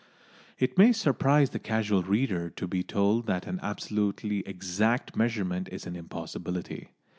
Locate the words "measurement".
5.15-5.69